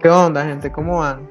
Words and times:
¿Qué 0.00 0.08
onda, 0.08 0.44
gente? 0.44 0.70
¿Cómo 0.70 0.98
van? 0.98 1.28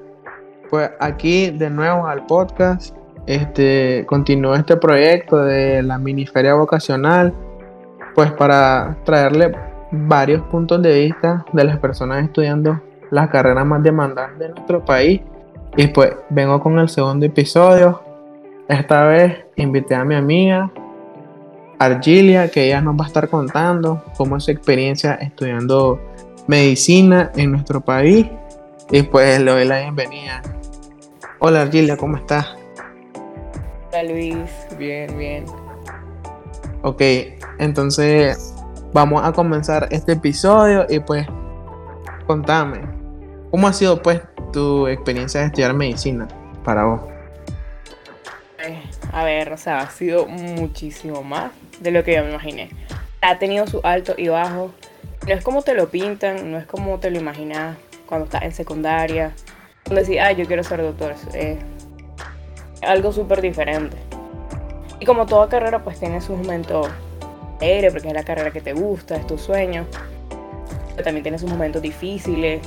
Pues 0.70 0.90
aquí 1.00 1.52
de 1.52 1.70
nuevo 1.70 2.06
al 2.06 2.26
podcast. 2.26 2.94
Este 3.26 4.06
continúa 4.08 4.58
este 4.58 4.76
proyecto 4.76 5.38
de 5.38 5.82
la 5.82 5.98
miniferia 5.98 6.54
vocacional, 6.54 7.34
pues 8.14 8.30
para 8.34 8.98
traerle 9.06 9.54
varios 9.92 10.42
puntos 10.48 10.82
de 10.82 11.00
vista 11.00 11.46
de 11.54 11.64
las 11.64 11.78
personas 11.80 12.26
estudiando 12.26 12.82
las 13.10 13.30
carreras 13.30 13.66
más 13.66 13.82
demandantes 13.84 14.40
de 14.40 14.50
nuestro 14.50 14.84
país. 14.84 15.22
Y 15.78 15.88
pues 15.88 16.12
vengo 16.30 16.60
con 16.60 16.78
el 16.78 16.90
segundo 16.90 17.26
episodio. 17.26 18.02
Esta 18.68 19.06
vez 19.06 19.46
invité 19.56 19.96
a 19.96 20.04
mi 20.04 20.16
amiga 20.16 20.70
Argilia, 21.80 22.52
que 22.52 22.66
ella 22.66 22.82
nos 22.82 23.00
va 23.00 23.06
a 23.06 23.08
estar 23.08 23.30
contando 23.30 24.04
cómo 24.18 24.36
es 24.36 24.44
su 24.44 24.52
experiencia 24.52 25.14
estudiando 25.16 26.02
medicina 26.48 27.32
en 27.36 27.52
nuestro 27.52 27.80
país. 27.80 28.28
Y 28.90 29.04
pues 29.04 29.42
le 29.42 29.52
doy 29.52 29.66
la 29.66 29.82
bienvenida. 29.82 30.42
Hola 31.40 31.64
Argilia, 31.64 31.98
¿cómo 31.98 32.16
estás? 32.16 32.56
Hola 33.90 34.04
Luis, 34.04 34.50
bien, 34.78 35.18
bien. 35.18 35.46
Ok, 36.84 37.02
entonces 37.60 38.56
vamos 38.94 39.26
a 39.26 39.34
comenzar 39.34 39.90
este 39.92 40.14
episodio 40.14 40.86
y 40.88 41.02
pues 41.02 41.28
contame, 42.28 42.80
¿cómo 43.52 43.68
ha 43.68 43.74
sido 43.74 44.02
pues 44.02 44.22
tu 44.54 44.88
experiencia 44.88 45.42
de 45.42 45.48
estudiar 45.48 45.74
medicina 45.74 46.26
para 46.64 46.86
vos? 46.86 47.02
Eh, 48.66 48.82
a 49.12 49.26
ver, 49.26 49.52
o 49.52 49.58
sea, 49.58 49.80
ha 49.80 49.90
sido 49.90 50.28
muchísimo 50.28 51.24
más 51.24 51.52
de 51.82 51.92
lo 51.92 52.06
que 52.06 52.16
yo 52.16 52.24
me 52.24 52.30
imaginé. 52.30 52.70
Ha 53.20 53.38
tenido 53.38 53.68
su 53.68 53.82
alto 53.84 54.14
y 54.18 54.30
bajo. 54.30 54.72
No 55.28 55.34
es 55.34 55.44
como 55.44 55.62
te 55.62 55.74
lo 55.74 55.90
pintan, 55.90 56.50
no 56.52 56.58
es 56.58 56.66
como 56.66 57.00
te 57.00 57.12
lo 57.12 57.20
imaginas 57.20 57.76
cuando 58.08 58.26
estás 58.26 58.44
en 58.44 58.52
secundaria. 58.54 59.34
Decís, 59.86 60.18
ah, 60.22 60.32
yo 60.32 60.46
quiero 60.46 60.64
ser 60.64 60.82
doctor. 60.82 61.14
Es 61.34 61.60
algo 62.82 63.12
súper 63.12 63.42
diferente. 63.42 63.98
Y 65.00 65.06
como 65.06 65.26
toda 65.26 65.48
carrera, 65.48 65.84
pues 65.84 66.00
tiene 66.00 66.20
sus 66.22 66.38
momentos 66.38 66.88
aéreos, 67.62 67.94
porque 67.94 68.08
es 68.08 68.14
la 68.14 68.24
carrera 68.24 68.52
que 68.52 68.62
te 68.62 68.74
gusta, 68.74 69.16
es 69.16 69.28
tu 69.28 69.38
sueño. 69.38 69.86
Pero 70.92 71.04
también 71.04 71.24
tiene 71.24 71.38
sus 71.38 71.50
momentos 71.50 71.82
difíciles, 71.82 72.62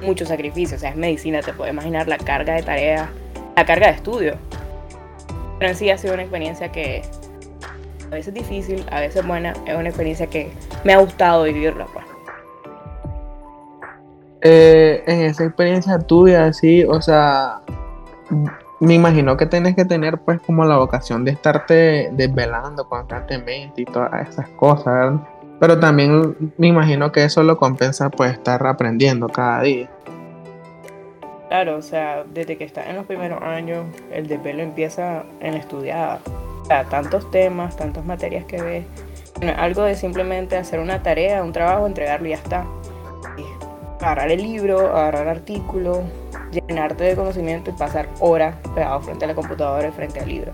muchos 0.00 0.28
sacrificios. 0.28 0.78
O 0.78 0.80
sea, 0.80 0.90
es 0.90 0.96
medicina, 0.96 1.40
te 1.40 1.52
puedes 1.52 1.72
imaginar 1.72 2.06
la 2.06 2.18
carga 2.18 2.54
de 2.54 2.62
tareas, 2.62 3.08
la 3.56 3.66
carga 3.66 3.88
de 3.88 3.94
estudio. 3.94 4.36
Pero 5.58 5.70
en 5.70 5.76
sí 5.76 5.90
ha 5.90 5.98
sido 5.98 6.14
una 6.14 6.22
experiencia 6.22 6.70
que 6.70 7.02
a 8.06 8.14
veces 8.14 8.34
difícil, 8.34 8.84
a 8.90 9.00
veces 9.00 9.26
buena. 9.26 9.54
Es 9.66 9.74
una 9.74 9.88
experiencia 9.88 10.26
que 10.26 10.50
me 10.84 10.92
ha 10.92 10.98
gustado 10.98 11.44
vivirla, 11.44 11.86
pues. 11.92 12.11
Eh, 14.44 15.04
en 15.06 15.20
esa 15.22 15.44
experiencia 15.44 16.00
tuya, 16.00 16.52
sí, 16.52 16.82
o 16.84 17.00
sea, 17.00 17.60
me 18.80 18.94
imagino 18.94 19.36
que 19.36 19.46
tienes 19.46 19.76
que 19.76 19.84
tener 19.84 20.18
pues 20.18 20.40
como 20.40 20.64
la 20.64 20.78
vocación 20.78 21.24
de 21.24 21.30
estarte 21.30 22.10
desvelando 22.12 22.88
constantemente 22.88 23.82
y 23.82 23.84
todas 23.84 24.28
esas 24.28 24.48
cosas, 24.50 25.20
Pero 25.60 25.78
también 25.78 26.52
me 26.58 26.66
imagino 26.66 27.12
que 27.12 27.22
eso 27.22 27.44
lo 27.44 27.56
compensa 27.56 28.10
pues 28.10 28.32
estar 28.32 28.66
aprendiendo 28.66 29.28
cada 29.28 29.62
día. 29.62 29.88
Claro, 31.48 31.76
o 31.76 31.82
sea, 31.82 32.24
desde 32.24 32.58
que 32.58 32.64
estás 32.64 32.88
en 32.88 32.96
los 32.96 33.06
primeros 33.06 33.40
años, 33.42 33.84
el 34.10 34.26
desvelo 34.26 34.62
empieza 34.62 35.22
en 35.38 35.54
estudiar. 35.54 36.18
O 36.62 36.64
sea, 36.64 36.82
tantos 36.84 37.30
temas, 37.30 37.76
tantas 37.76 38.04
materias 38.04 38.44
que 38.46 38.60
ves. 38.60 38.84
algo 39.56 39.82
de 39.82 39.94
simplemente 39.94 40.56
hacer 40.56 40.80
una 40.80 41.00
tarea, 41.00 41.44
un 41.44 41.52
trabajo, 41.52 41.86
entregarlo 41.86 42.26
y 42.26 42.30
ya 42.30 42.36
está 42.36 42.64
agarrar 44.02 44.30
el 44.30 44.42
libro, 44.42 44.94
agarrar 44.96 45.28
artículos, 45.28 46.00
llenarte 46.50 47.04
de 47.04 47.16
conocimiento 47.16 47.70
y 47.70 47.74
pasar 47.74 48.08
horas 48.20 48.56
pegado 48.74 49.00
frente 49.00 49.24
a 49.24 49.28
la 49.28 49.34
computadora 49.34 49.88
y 49.88 49.92
frente 49.92 50.20
al 50.20 50.28
libro. 50.28 50.52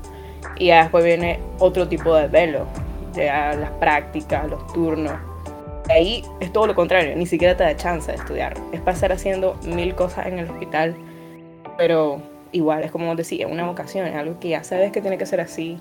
Y 0.57 0.67
ya 0.67 0.83
después 0.83 1.05
viene 1.05 1.41
otro 1.59 1.89
tipo 1.89 2.15
de 2.15 2.29
velo, 2.29 2.67
ya 3.15 3.55
las 3.55 3.71
prácticas, 3.73 4.49
los 4.49 4.67
turnos. 4.73 5.15
Ahí 5.89 6.23
es 6.41 6.53
todo 6.53 6.67
lo 6.67 6.75
contrario, 6.75 7.17
ni 7.17 7.27
siquiera 7.27 7.57
te 7.57 7.65
da 7.65 7.75
chance 7.77 8.11
de 8.11 8.19
estudiar. 8.19 8.55
Es 8.73 8.81
pasar 8.81 9.13
haciendo 9.13 9.57
mil 9.65 9.95
cosas 9.95 10.27
en 10.27 10.39
el 10.39 10.51
hospital, 10.51 10.95
pero 11.79 12.21
igual 12.53 12.85
es 12.85 12.91
como 12.91 13.15
decía, 13.17 13.47
una 13.47 13.67
vocación, 13.67 14.07
es 14.07 14.15
algo 14.15 14.39
que 14.39 14.51
ya 14.51 14.65
sabes 14.65 14.93
que 14.93 15.01
tiene 15.01 15.19
que 15.19 15.27
ser 15.27 15.41
así 15.41 15.79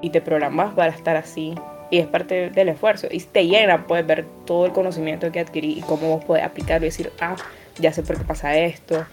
y 0.00 0.10
te 0.10 0.20
programas 0.20 0.74
para 0.74 0.92
estar 0.92 1.16
así 1.16 1.54
y 1.90 1.98
es 1.98 2.06
parte 2.06 2.50
del 2.50 2.68
esfuerzo. 2.68 3.08
Y 3.10 3.20
te 3.20 3.46
llena, 3.46 3.86
puedes 3.86 4.06
ver 4.06 4.26
todo 4.46 4.66
el 4.66 4.72
conocimiento 4.72 5.30
que 5.32 5.40
adquirí 5.40 5.78
y 5.78 5.82
cómo 5.82 6.08
vos 6.08 6.24
puedes 6.24 6.44
aplicarlo 6.44 6.86
y 6.86 6.90
decir, 6.90 7.12
ah, 7.20 7.36
ya 7.78 7.92
sé 7.92 8.02
por 8.02 8.16
qué 8.16 8.24
pasa 8.24 8.56
esto, 8.56 9.04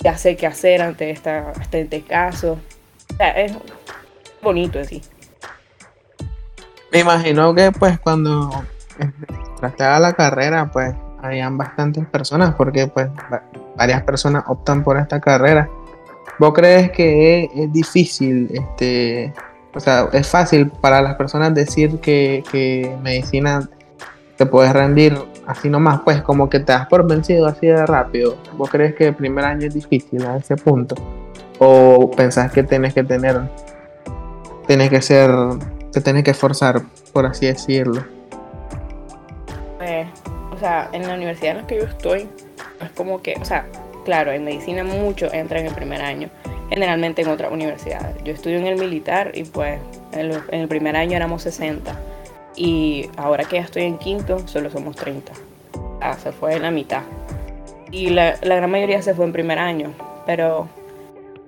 ya 0.00 0.16
sé 0.16 0.36
qué 0.36 0.46
hacer 0.46 0.82
ante, 0.82 1.10
esta, 1.10 1.52
este 1.72 2.02
caso. 2.02 2.58
O 3.12 3.16
sea, 3.16 3.30
es 3.30 3.52
bonito 4.42 4.78
así. 4.78 5.02
Me 6.92 7.00
imagino 7.00 7.54
que 7.54 7.70
pues 7.72 7.98
cuando 8.00 8.64
entraste 8.98 9.84
a 9.84 9.98
la 10.00 10.12
carrera, 10.12 10.70
pues 10.70 10.94
habían 11.22 11.56
bastantes 11.56 12.04
personas, 12.06 12.54
porque 12.54 12.86
pues 12.88 13.08
varias 13.76 14.02
personas 14.02 14.44
optan 14.46 14.82
por 14.82 14.98
esta 14.98 15.20
carrera. 15.20 15.68
¿Vos 16.38 16.52
crees 16.54 16.90
que 16.90 17.50
es 17.54 17.72
difícil 17.72 18.50
este 18.52 19.32
o 19.74 19.80
sea, 19.80 20.08
es 20.12 20.28
fácil 20.28 20.68
para 20.68 21.00
las 21.00 21.14
personas 21.14 21.54
decir 21.54 22.00
que, 22.00 22.96
medicina 23.02 23.68
te 24.36 24.46
puedes 24.46 24.72
rendir 24.72 25.16
así 25.46 25.68
nomás, 25.68 26.00
pues 26.02 26.22
como 26.22 26.48
que 26.48 26.60
te 26.60 26.72
das 26.72 26.86
por 26.86 27.06
vencido 27.06 27.46
así 27.46 27.66
de 27.66 27.84
rápido. 27.86 28.36
¿Vos 28.56 28.70
crees 28.70 28.94
que 28.94 29.08
el 29.08 29.14
primer 29.14 29.44
año 29.44 29.66
es 29.66 29.74
difícil 29.74 30.24
a 30.24 30.36
ese 30.36 30.56
punto? 30.56 30.94
¿O 31.58 32.10
pensás 32.10 32.50
que 32.50 32.62
tienes 32.62 32.94
que 32.94 33.04
tener, 33.04 33.38
tienes 34.66 34.88
que 34.88 35.02
ser, 35.02 35.30
te 35.92 36.00
tienes 36.00 36.24
que 36.24 36.30
esforzar, 36.30 36.82
por 37.12 37.26
así 37.26 37.46
decirlo? 37.46 38.02
Eh, 39.82 40.06
o 40.52 40.58
sea, 40.58 40.88
en 40.92 41.06
la 41.06 41.14
universidad 41.14 41.52
en 41.52 41.56
la 41.58 41.66
que 41.66 41.76
yo 41.76 41.84
estoy, 41.84 42.28
es 42.80 42.90
como 42.96 43.20
que, 43.20 43.34
o 43.38 43.44
sea, 43.44 43.66
claro, 44.06 44.32
en 44.32 44.44
medicina 44.44 44.84
mucho 44.84 45.30
entra 45.32 45.60
en 45.60 45.66
el 45.66 45.74
primer 45.74 46.00
año 46.00 46.30
generalmente 46.70 47.22
en 47.22 47.28
otras 47.28 47.52
universidades. 47.52 48.16
Yo 48.24 48.32
estudio 48.32 48.58
en 48.58 48.66
el 48.66 48.78
militar 48.78 49.32
y 49.34 49.44
pues 49.44 49.78
en 50.12 50.32
el, 50.52 50.68
primer 50.68 50.96
año 50.96 51.16
éramos 51.16 51.42
60 51.42 51.98
y 52.56 53.10
ahora 53.16 53.44
que 53.44 53.56
ya 53.56 53.62
estoy 53.62 53.82
en 53.82 53.98
quinto 53.98 54.46
solo 54.46 54.70
somos 54.70 54.96
30. 54.96 55.32
Ah, 56.00 56.16
se 56.16 56.32
fue 56.32 56.54
en 56.54 56.62
la 56.62 56.70
mitad. 56.70 57.02
Y 57.90 58.10
la, 58.10 58.36
la, 58.42 58.54
gran 58.54 58.70
mayoría 58.70 59.02
se 59.02 59.14
fue 59.14 59.24
en 59.24 59.32
primer 59.32 59.58
año, 59.58 59.92
pero 60.24 60.68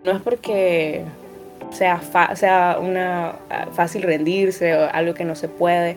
no 0.05 0.11
es 0.11 0.21
porque 0.21 1.05
sea, 1.71 2.01
sea 2.35 2.79
una, 2.81 3.37
ah, 3.49 3.69
fácil 3.73 4.03
rendirse 4.03 4.75
o 4.75 4.91
algo 4.93 5.15
que 5.15 5.25
no 5.25 5.37
se 5.37 5.49
puede. 5.49 5.97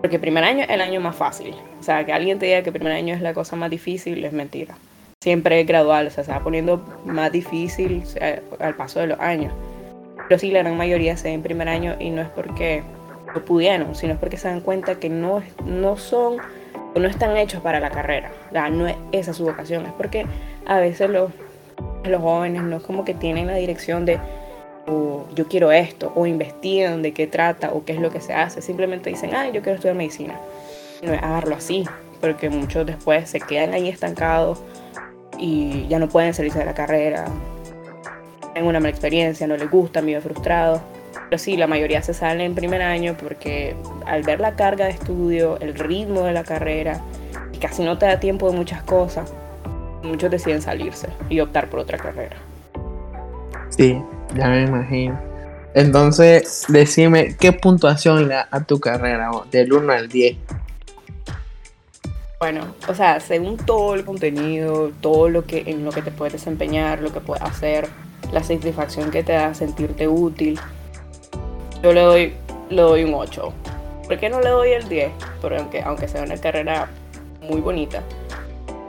Porque 0.00 0.18
primer 0.18 0.44
año 0.44 0.62
es 0.62 0.70
el 0.70 0.80
año 0.80 1.00
más 1.00 1.16
fácil. 1.16 1.54
O 1.78 1.82
sea, 1.82 2.06
que 2.06 2.12
alguien 2.12 2.38
te 2.38 2.46
diga 2.46 2.62
que 2.62 2.72
primer 2.72 2.92
año 2.92 3.14
es 3.14 3.20
la 3.20 3.34
cosa 3.34 3.56
más 3.56 3.70
difícil 3.70 4.24
es 4.24 4.32
mentira 4.32 4.76
siempre 5.26 5.60
es 5.60 5.66
gradual, 5.66 6.06
o 6.06 6.10
sea, 6.10 6.22
se 6.22 6.30
va 6.30 6.38
poniendo 6.38 6.80
más 7.04 7.32
difícil 7.32 8.04
al 8.60 8.76
paso 8.76 9.00
de 9.00 9.08
los 9.08 9.18
años. 9.18 9.52
Pero 10.28 10.38
sí, 10.38 10.52
la 10.52 10.60
gran 10.60 10.76
mayoría 10.76 11.16
se 11.16 11.26
ve 11.26 11.34
en 11.34 11.42
primer 11.42 11.68
año 11.68 11.96
y 11.98 12.10
no 12.10 12.22
es 12.22 12.28
porque 12.28 12.84
no 13.34 13.44
pudieron, 13.44 13.96
sino 13.96 14.12
es 14.12 14.20
porque 14.20 14.36
se 14.36 14.46
dan 14.46 14.60
cuenta 14.60 15.00
que 15.00 15.08
no, 15.08 15.42
no 15.64 15.96
son 15.96 16.36
o 16.94 17.00
no 17.00 17.08
están 17.08 17.36
hechos 17.36 17.60
para 17.60 17.80
la 17.80 17.90
carrera. 17.90 18.30
O 18.54 18.68
no 18.70 18.86
es 18.86 18.94
esa 19.10 19.32
su 19.32 19.42
vocación, 19.42 19.86
es 19.86 19.92
porque 19.94 20.26
a 20.64 20.78
veces 20.78 21.10
los, 21.10 21.32
los 22.04 22.22
jóvenes 22.22 22.62
no 22.62 22.76
es 22.76 22.84
como 22.84 23.04
que 23.04 23.12
tienen 23.12 23.48
la 23.48 23.56
dirección 23.56 24.04
de 24.04 24.20
o 24.86 25.26
yo 25.34 25.48
quiero 25.48 25.72
esto, 25.72 26.12
o 26.14 26.26
investigan 26.26 27.02
de 27.02 27.12
qué 27.12 27.26
trata 27.26 27.72
o 27.72 27.84
qué 27.84 27.94
es 27.94 28.00
lo 28.00 28.12
que 28.12 28.20
se 28.20 28.32
hace. 28.32 28.62
Simplemente 28.62 29.10
dicen, 29.10 29.34
ay, 29.34 29.50
yo 29.50 29.60
quiero 29.60 29.74
estudiar 29.74 29.96
medicina. 29.96 30.38
No 31.02 31.12
es 31.12 31.20
hacerlo 31.20 31.56
así, 31.56 31.84
porque 32.20 32.48
muchos 32.48 32.86
después 32.86 33.28
se 33.28 33.40
quedan 33.40 33.74
ahí 33.74 33.88
estancados 33.88 34.62
y 35.38 35.86
ya 35.88 35.98
no 35.98 36.08
pueden 36.08 36.34
salirse 36.34 36.58
de 36.58 36.64
la 36.64 36.74
carrera. 36.74 37.24
Tienen 38.52 38.68
una 38.68 38.80
mala 38.80 38.90
experiencia, 38.90 39.46
no 39.46 39.56
les 39.56 39.70
gusta, 39.70 40.00
viven 40.00 40.22
frustrados. 40.22 40.80
Pero 41.28 41.38
sí, 41.38 41.56
la 41.56 41.66
mayoría 41.66 42.02
se 42.02 42.14
sale 42.14 42.44
en 42.44 42.54
primer 42.54 42.82
año 42.82 43.16
porque 43.20 43.74
al 44.06 44.22
ver 44.22 44.40
la 44.40 44.54
carga 44.54 44.86
de 44.86 44.92
estudio, 44.92 45.58
el 45.60 45.74
ritmo 45.74 46.22
de 46.22 46.32
la 46.32 46.44
carrera, 46.44 47.00
casi 47.60 47.82
no 47.82 47.98
te 47.98 48.06
da 48.06 48.20
tiempo 48.20 48.50
de 48.50 48.56
muchas 48.56 48.82
cosas, 48.82 49.32
muchos 50.02 50.30
deciden 50.30 50.62
salirse 50.62 51.08
y 51.28 51.40
optar 51.40 51.68
por 51.68 51.80
otra 51.80 51.98
carrera. 51.98 52.36
Sí, 53.70 54.00
ya 54.34 54.48
me 54.48 54.62
imagino. 54.64 55.18
Entonces, 55.74 56.64
decime, 56.68 57.36
¿qué 57.38 57.52
puntuación 57.52 58.28
le 58.28 58.34
da 58.34 58.48
a 58.50 58.60
tu 58.64 58.80
carrera 58.80 59.30
del 59.50 59.72
1 59.72 59.92
al 59.92 60.08
10? 60.08 60.36
Bueno, 62.38 62.74
o 62.86 62.94
sea, 62.94 63.18
según 63.20 63.56
todo 63.56 63.94
el 63.94 64.04
contenido, 64.04 64.92
todo 65.00 65.30
lo 65.30 65.46
que 65.46 65.64
en 65.66 65.86
lo 65.86 65.90
que 65.90 66.02
te 66.02 66.10
puedes 66.10 66.34
desempeñar, 66.34 67.00
lo 67.00 67.10
que 67.10 67.20
puedes 67.20 67.42
hacer, 67.42 67.88
la 68.30 68.42
satisfacción 68.42 69.10
que 69.10 69.22
te 69.22 69.32
da 69.32 69.54
sentirte 69.54 70.06
útil, 70.06 70.60
yo 71.82 71.94
le 71.94 72.00
doy, 72.02 72.34
le 72.68 72.82
doy 72.82 73.04
un 73.04 73.14
8. 73.14 73.52
¿Por 74.06 74.18
qué 74.18 74.28
no 74.28 74.40
le 74.42 74.50
doy 74.50 74.72
el 74.72 74.86
10? 74.86 75.12
Porque 75.40 75.56
aunque, 75.56 75.82
aunque 75.82 76.08
sea 76.08 76.24
una 76.24 76.36
carrera 76.36 76.90
muy 77.40 77.62
bonita, 77.62 78.02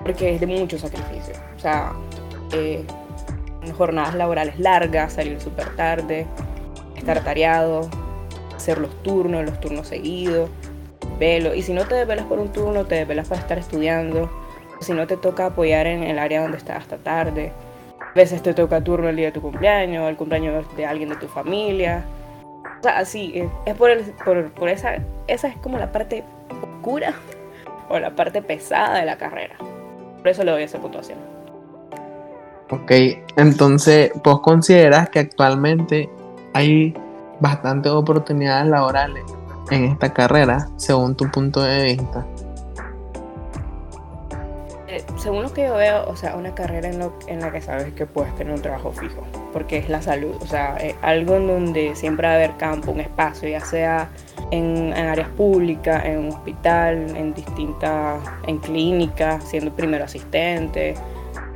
porque 0.04 0.36
es 0.36 0.42
de 0.42 0.48
mucho 0.48 0.78
sacrificio. 0.78 1.34
O 1.56 1.60
sea, 1.60 1.94
eh, 2.52 2.86
jornadas 3.78 4.16
laborales 4.16 4.60
largas, 4.60 5.14
salir 5.14 5.40
súper 5.40 5.74
tarde, 5.78 6.28
estar 6.98 7.24
tareado, 7.24 7.90
hacer 8.56 8.78
los 8.78 8.92
turnos, 9.04 9.46
los 9.46 9.60
turnos 9.62 9.88
seguidos, 9.88 10.50
velo. 11.18 11.54
Y 11.54 11.62
si 11.62 11.74
no 11.74 11.86
te 11.86 11.96
desvelas 11.96 12.26
por 12.26 12.40
un 12.40 12.52
turno, 12.52 12.86
te 12.86 12.96
desvelas 12.96 13.28
para 13.28 13.42
estar 13.42 13.58
estudiando. 13.58 14.30
Si 14.80 14.94
no 14.94 15.08
te 15.08 15.18
toca 15.18 15.48
apoyar 15.48 15.88
en 15.88 16.04
el 16.04 16.20
área 16.20 16.42
donde 16.42 16.58
estás 16.58 16.78
hasta 16.78 16.98
tarde. 16.98 17.52
A 18.00 18.14
veces 18.14 18.42
te 18.42 18.54
toca 18.54 18.82
turno 18.84 19.10
el 19.10 19.16
día 19.16 19.28
de 19.28 19.32
tu 19.32 19.42
cumpleaños, 19.42 20.08
el 20.10 20.16
cumpleaños 20.16 20.66
de 20.76 20.86
alguien 20.86 21.10
de 21.10 21.16
tu 21.16 21.28
familia. 21.28 22.04
O 22.80 22.84
sea, 22.84 23.00
así, 23.00 23.44
es 23.66 23.76
por, 23.76 23.92
por, 24.24 24.52
por 24.52 24.70
esa, 24.70 25.00
esa 25.28 25.48
es 25.48 25.56
como 25.58 25.78
la 25.78 25.92
parte 25.92 26.24
oscura 26.62 27.14
o 27.90 28.00
la 28.00 28.16
parte 28.16 28.42
pesada 28.42 29.00
de 29.00 29.06
la 29.06 29.18
carrera. 29.18 29.56
Por 30.18 30.28
eso 30.28 30.44
le 30.44 30.52
doy 30.52 30.64
esa 30.64 30.80
puntuación. 30.80 31.20
Ok, 32.70 32.92
entonces, 33.38 34.12
¿vos 34.24 34.42
consideras 34.42 35.10
que 35.10 35.20
actualmente 35.20 36.10
hay 36.54 36.94
bastantes 37.40 37.92
oportunidades 37.92 38.68
laborales 38.68 39.24
en 39.72 39.86
esta 39.86 40.14
carrera, 40.14 40.70
según 40.78 41.16
tu 41.16 41.30
punto 41.30 41.62
de 41.62 41.84
vista? 41.84 42.26
Eh, 44.88 45.04
según 45.18 45.44
lo 45.44 45.52
que 45.52 45.64
yo 45.64 45.76
veo, 45.76 46.08
o 46.08 46.16
sea, 46.16 46.36
una 46.36 46.56
carrera 46.56 46.88
en, 46.88 47.00
lo, 47.00 47.14
en, 47.28 47.42
la 47.42 47.52
que 47.52 47.62
sabes 47.62 47.94
que 47.94 48.06
puedes 48.06 48.34
tener 48.36 48.54
un 48.54 48.62
trabajo 48.62 48.94
fijo, 48.94 49.22
porque 49.52 49.78
es 49.78 49.90
la 49.90 50.02
salud, 50.02 50.36
o 50.42 50.48
sea, 50.48 50.78
algo 51.02 51.36
en 51.36 51.48
donde 51.48 51.96
siempre 51.96 52.28
va 52.28 52.34
a 52.34 52.36
haber 52.38 52.56
campo, 52.56 52.92
un 52.92 53.02
espacio, 53.02 53.50
ya 53.50 53.60
sea 53.60 54.08
en, 54.52 54.94
en 54.94 55.08
áreas 55.08 55.28
públicas, 55.30 56.06
en 56.06 56.20
un 56.20 56.30
hospital, 56.30 57.16
en 57.18 57.34
distintas, 57.34 58.22
en 58.48 58.60
clínicas, 58.60 59.44
siendo 59.44 59.74
primero 59.74 60.06
asistente 60.06 60.94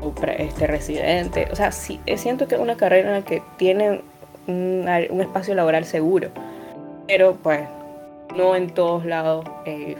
o 0.02 0.14
este 0.38 0.68
residente, 0.68 1.48
o 1.52 1.56
sea, 1.56 1.70
eh, 2.06 2.18
siento 2.18 2.48
que 2.48 2.56
es 2.56 2.62
una 2.62 2.76
carrera 2.76 3.10
en 3.10 3.16
la 3.16 3.26
que 3.26 3.42
tiene 3.58 4.02
un, 4.48 4.86
un 5.10 5.22
espacio 5.22 5.56
laboral 5.56 5.86
seguro, 5.86 6.30
pero 7.08 7.38
pues 7.42 7.62
no 8.36 8.56
en 8.56 8.70
todos 8.70 9.06
lados, 9.06 9.46
eh, 9.66 9.96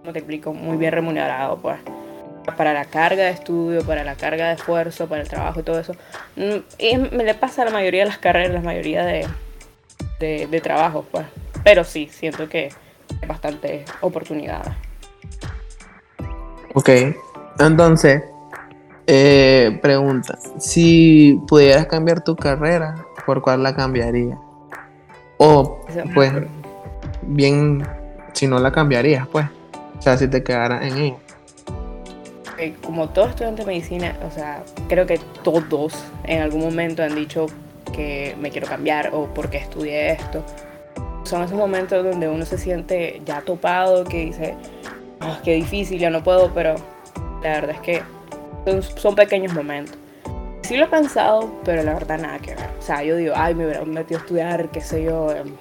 como 0.00 0.12
te 0.12 0.18
explico, 0.18 0.52
muy 0.52 0.76
bien 0.76 0.92
remunerado, 0.92 1.58
pues 1.58 1.78
para 2.56 2.72
la 2.72 2.84
carga 2.84 3.24
de 3.24 3.30
estudio, 3.30 3.84
para 3.84 4.02
la 4.04 4.16
carga 4.16 4.48
de 4.48 4.54
esfuerzo, 4.54 5.08
para 5.08 5.22
el 5.22 5.28
trabajo 5.28 5.60
y 5.60 5.62
todo 5.62 5.78
eso. 5.78 5.94
Mm, 6.36 6.56
y 6.78 6.96
me 6.96 7.24
le 7.24 7.34
pasa 7.34 7.62
a 7.62 7.64
la 7.66 7.70
mayoría 7.70 8.00
de 8.00 8.08
las 8.08 8.18
carreras, 8.18 8.52
la 8.52 8.60
mayoría 8.60 9.04
de, 9.04 9.26
de, 10.18 10.46
de 10.46 10.60
trabajos, 10.60 11.04
pues. 11.10 11.26
Pero 11.64 11.84
sí, 11.84 12.08
siento 12.10 12.48
que 12.48 12.70
hay 13.20 13.28
bastantes 13.28 13.88
oportunidades. 14.00 14.72
Ok, 16.74 16.88
entonces, 17.58 18.22
eh, 19.06 19.78
pregunta, 19.82 20.38
si 20.58 21.40
pudieras 21.46 21.86
cambiar 21.86 22.24
tu 22.24 22.34
carrera, 22.34 22.94
¿por 23.26 23.42
cuál 23.42 23.62
la 23.62 23.74
cambiaría? 23.74 24.38
O, 25.38 25.80
pues, 26.14 26.32
bien, 27.22 27.86
si 28.32 28.46
no 28.46 28.58
la 28.58 28.72
cambiarías, 28.72 29.26
pues, 29.28 29.46
o 29.98 30.02
sea, 30.02 30.16
si 30.16 30.28
te 30.28 30.42
quedaras 30.42 30.84
en 30.84 30.98
ella 30.98 31.16
como 32.70 33.08
todo 33.08 33.26
estudiante 33.26 33.62
de 33.62 33.66
medicina, 33.66 34.16
o 34.26 34.30
sea, 34.30 34.62
creo 34.88 35.06
que 35.06 35.18
todos 35.42 35.94
en 36.24 36.42
algún 36.42 36.60
momento 36.60 37.02
han 37.02 37.14
dicho 37.14 37.46
que 37.92 38.36
me 38.40 38.50
quiero 38.50 38.66
cambiar 38.66 39.10
o 39.12 39.26
porque 39.34 39.58
estudié 39.58 40.12
esto. 40.12 40.44
Son 41.24 41.42
esos 41.42 41.56
momentos 41.56 42.04
donde 42.04 42.28
uno 42.28 42.44
se 42.44 42.58
siente 42.58 43.20
ya 43.24 43.40
topado, 43.40 44.04
que 44.04 44.26
dice, 44.26 44.54
oh, 45.20 45.38
qué 45.44 45.54
difícil, 45.54 45.98
ya 45.98 46.10
no 46.10 46.22
puedo, 46.22 46.52
pero 46.52 46.74
la 47.42 47.60
verdad 47.60 47.76
es 47.76 47.80
que 47.80 48.02
son, 48.96 49.14
pequeños 49.14 49.52
momentos. 49.54 49.96
Sí 50.62 50.76
lo 50.76 50.84
he 50.84 50.88
pensado, 50.88 51.52
pero 51.64 51.82
la 51.82 51.94
verdad 51.94 52.18
nada 52.18 52.38
que 52.38 52.54
ver. 52.54 52.70
O 52.78 52.82
sea, 52.82 53.02
yo 53.02 53.16
digo, 53.16 53.34
ay, 53.36 53.54
me 53.54 53.64
hubiera 53.64 53.84
metido 53.84 54.18
a 54.18 54.22
estudiar, 54.22 54.68
qué 54.70 54.80
sé 54.80 55.02
yo, 55.02 55.32
em, 55.32 55.54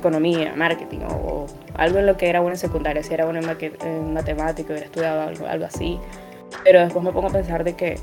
economía, 0.00 0.54
marketing 0.56 1.00
o, 1.08 1.46
algo 1.74 1.98
en 1.98 2.06
lo 2.06 2.16
que 2.16 2.28
era 2.28 2.40
bueno 2.40 2.54
en 2.54 2.58
secundaria, 2.58 3.02
si 3.02 3.14
era 3.14 3.24
bueno 3.24 3.40
en, 3.40 4.12
matemática, 4.12 4.72
hubiera 4.72 4.86
estudiado 4.86 5.22
algo, 5.22 5.46
algo 5.46 5.64
así. 5.64 5.98
Pero 6.64 6.80
después 6.80 7.04
me 7.04 7.12
pongo 7.12 7.28
a 7.28 7.32
pensar 7.32 7.64
de 7.64 7.74
que 7.74 7.98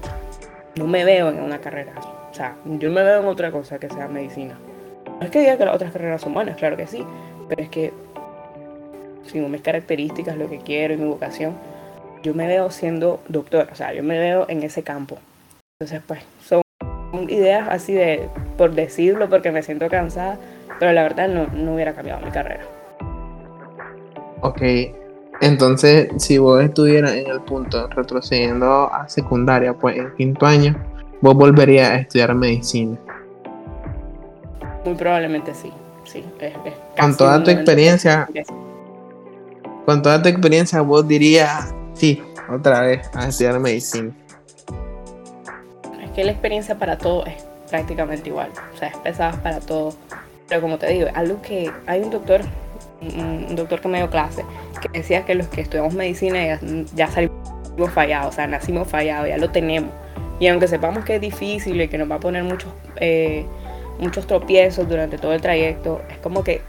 no 0.75 0.87
me 0.87 1.05
veo 1.05 1.29
en 1.29 1.41
una 1.41 1.59
carrera. 1.59 1.93
O 2.31 2.33
sea, 2.33 2.55
yo 2.65 2.89
me 2.91 3.03
veo 3.03 3.21
en 3.21 3.27
otra 3.27 3.51
cosa 3.51 3.79
que 3.79 3.89
sea 3.89 4.07
medicina. 4.07 4.57
No 5.05 5.25
es 5.25 5.31
que 5.31 5.39
diga 5.39 5.57
que 5.57 5.65
las 5.65 5.75
otras 5.75 5.91
carreras 5.91 6.21
son 6.21 6.33
buenas, 6.33 6.57
claro 6.57 6.77
que 6.77 6.87
sí, 6.87 7.05
pero 7.47 7.61
es 7.61 7.69
que 7.69 7.91
sin 9.25 9.49
mis 9.51 9.61
características, 9.61 10.37
lo 10.37 10.49
que 10.49 10.59
quiero 10.59 10.93
y 10.93 10.97
mi 10.97 11.07
vocación, 11.07 11.55
yo 12.23 12.33
me 12.33 12.47
veo 12.47 12.71
siendo 12.71 13.21
doctora, 13.27 13.69
o 13.71 13.75
sea, 13.75 13.93
yo 13.93 14.03
me 14.03 14.17
veo 14.17 14.45
en 14.49 14.63
ese 14.63 14.83
campo. 14.83 15.17
Entonces, 15.79 16.01
pues, 16.05 16.21
son 16.43 16.61
ideas 17.29 17.67
así 17.69 17.93
de, 17.93 18.27
por 18.57 18.73
decirlo, 18.73 19.29
porque 19.29 19.51
me 19.51 19.63
siento 19.63 19.87
cansada, 19.89 20.37
pero 20.79 20.93
la 20.93 21.03
verdad 21.03 21.27
no, 21.27 21.47
no 21.47 21.75
hubiera 21.75 21.93
cambiado 21.93 22.25
mi 22.25 22.31
carrera. 22.31 22.63
Ok, 24.41 24.61
entonces 25.41 26.09
si 26.17 26.37
vos 26.37 26.63
estuvieras 26.63 27.13
en 27.13 27.27
el 27.27 27.41
punto 27.41 27.87
retrocediendo 27.87 28.91
a 28.91 29.07
secundaria, 29.09 29.73
pues 29.73 29.97
en 29.97 30.13
quinto 30.15 30.45
año, 30.45 30.75
vos 31.21 31.35
volverías 31.35 31.89
a 31.89 31.95
estudiar 31.97 32.33
medicina. 32.33 32.97
Muy 34.85 34.95
probablemente 34.95 35.53
sí, 35.53 35.71
sí. 36.05 36.23
con 36.99 37.17
toda 37.17 37.43
tu 37.43 37.51
experiencia, 37.51 38.29
con 39.85 40.01
toda 40.01 40.21
tu 40.21 40.29
experiencia, 40.29 40.81
vos 40.81 41.05
dirías 41.05 41.73
sí, 41.93 42.23
otra 42.49 42.81
vez 42.81 43.09
a 43.13 43.27
estudiar 43.27 43.59
medicina. 43.59 44.11
Es 46.01 46.11
que 46.11 46.23
la 46.23 46.31
experiencia 46.31 46.75
para 46.79 46.97
todo 46.97 47.25
es 47.25 47.45
prácticamente 47.69 48.29
igual, 48.29 48.49
o 48.73 48.77
sea, 48.77 48.87
es 48.87 48.97
pesada 48.97 49.33
para 49.43 49.59
todo 49.59 49.93
pero 50.49 50.61
como 50.61 50.77
te 50.79 50.87
digo, 50.87 51.07
algo 51.13 51.41
que 51.41 51.71
hay 51.85 52.01
un 52.01 52.09
doctor, 52.09 52.41
un 53.01 53.55
doctor 53.55 53.79
que 53.79 53.87
me 53.87 53.99
dio 53.99 54.09
clase, 54.09 54.43
que 54.81 54.99
decía 54.99 55.23
que 55.23 55.35
los 55.35 55.47
que 55.47 55.61
estudiamos 55.61 55.93
medicina 55.93 56.59
ya, 56.95 57.07
salimos 57.07 57.93
fallados, 57.93 58.33
o 58.33 58.35
sea, 58.35 58.47
nacimos 58.47 58.87
fallados, 58.87 59.29
ya 59.29 59.37
lo 59.37 59.51
tenemos. 59.51 59.91
Y 60.39 60.47
aunque 60.47 60.67
sepamos 60.67 61.05
que 61.05 61.15
es 61.15 61.21
difícil 61.21 61.79
y 61.79 61.87
que 61.87 61.97
nos 61.97 62.09
va 62.09 62.15
a 62.15 62.19
poner 62.19 62.43
muchos, 62.43 62.73
eh, 62.97 63.45
muchos 63.99 64.25
tropiezos 64.25 64.89
durante 64.89 65.17
todo 65.17 65.33
el 65.33 65.41
trayecto, 65.41 66.01
es 66.09 66.17
como 66.17 66.43
que 66.43 66.61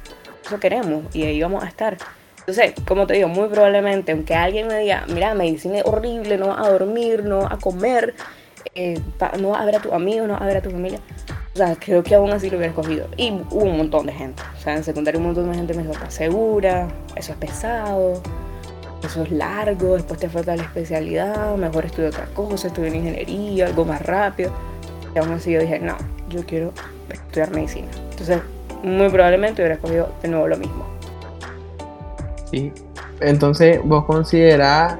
eso 0.44 0.60
queremos 0.60 1.04
y 1.14 1.24
ahí 1.24 1.40
vamos 1.40 1.64
a 1.64 1.68
estar. 1.68 1.96
Entonces, 2.40 2.74
como 2.86 3.06
te 3.06 3.14
digo, 3.14 3.28
muy 3.28 3.48
probablemente, 3.48 4.12
aunque 4.12 4.34
alguien 4.34 4.66
me 4.66 4.78
diga, 4.78 5.04
mira, 5.08 5.34
medicina 5.34 5.78
es 5.78 5.84
horrible, 5.86 6.36
no 6.36 6.48
vas 6.48 6.66
a 6.66 6.70
dormir, 6.70 7.24
no 7.24 7.42
vas 7.42 7.52
a 7.52 7.56
comer, 7.58 8.14
eh, 8.74 9.00
no 9.38 9.50
vas 9.50 9.62
a 9.62 9.64
ver 9.64 9.76
a 9.76 9.80
tus 9.80 9.92
amigos, 9.92 10.26
no 10.26 10.34
vas 10.34 10.42
a 10.42 10.46
ver 10.46 10.56
a 10.56 10.60
tu 10.60 10.70
familia, 10.70 10.98
o 11.52 11.56
sea, 11.56 11.74
creo 11.74 12.02
que 12.04 12.14
aún 12.14 12.30
así 12.30 12.48
lo 12.48 12.58
hubiera 12.58 12.70
escogido. 12.70 13.08
Y 13.16 13.32
hubo 13.50 13.64
un 13.64 13.76
montón 13.76 14.06
de 14.06 14.12
gente. 14.12 14.40
O 14.56 14.60
sea, 14.60 14.76
en 14.76 14.84
secundaria 14.84 15.18
un 15.18 15.26
montón 15.26 15.50
de 15.50 15.56
gente 15.56 15.74
me 15.74 15.82
dijo, 15.82 15.94
¿estás 15.94 16.14
segura? 16.14 16.88
Eso 17.16 17.32
es 17.32 17.38
pesado. 17.38 18.22
Eso 19.02 19.22
es 19.24 19.32
largo. 19.32 19.94
Después 19.94 20.20
te 20.20 20.28
falta 20.28 20.54
la 20.54 20.62
especialidad. 20.62 21.56
Mejor 21.56 21.86
estudio 21.86 22.10
otra 22.10 22.26
cosa. 22.34 22.68
Estudio 22.68 22.88
en 22.88 22.96
ingeniería, 22.96 23.66
algo 23.66 23.84
más 23.84 24.00
rápido. 24.02 24.52
Y 25.14 25.18
aún 25.18 25.32
así 25.32 25.50
yo 25.50 25.60
dije, 25.60 25.80
no, 25.80 25.96
yo 26.28 26.46
quiero 26.46 26.72
estudiar 27.08 27.50
medicina. 27.50 27.88
Entonces, 28.10 28.40
muy 28.84 29.08
probablemente 29.08 29.60
hubiera 29.60 29.74
escogido 29.74 30.08
de 30.22 30.28
nuevo 30.28 30.46
lo 30.46 30.56
mismo. 30.56 30.86
Sí. 32.52 32.72
Entonces, 33.20 33.80
vos 33.84 34.04
considerás 34.04 34.98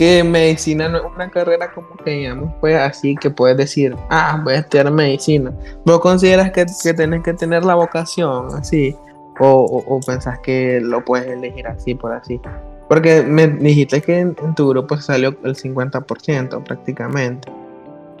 que 0.00 0.24
medicina 0.24 0.88
no 0.88 0.96
es 0.96 1.04
una 1.14 1.28
carrera 1.28 1.70
como 1.74 1.94
que 2.02 2.12
digamos, 2.12 2.54
pues 2.58 2.74
así 2.74 3.14
que 3.16 3.28
puedes 3.28 3.58
decir, 3.58 3.94
ah, 4.08 4.40
voy 4.42 4.54
a 4.54 4.60
estudiar 4.60 4.90
medicina. 4.90 5.52
¿Vos 5.84 6.00
consideras 6.00 6.52
que, 6.52 6.64
que 6.82 6.94
tenés 6.94 7.22
que 7.22 7.34
tener 7.34 7.66
la 7.66 7.74
vocación 7.74 8.46
así? 8.54 8.96
O, 9.40 9.84
o, 9.86 10.00
pensás 10.00 10.38
que 10.38 10.80
lo 10.80 11.04
puedes 11.04 11.26
elegir 11.28 11.66
así 11.66 11.94
por 11.94 12.14
así? 12.14 12.40
Porque 12.88 13.22
me 13.22 13.46
dijiste 13.46 14.00
que 14.00 14.20
en, 14.20 14.34
tu 14.56 14.70
grupo 14.70 14.96
salió 14.96 15.36
el 15.44 15.54
50% 15.54 16.64
prácticamente. 16.64 17.52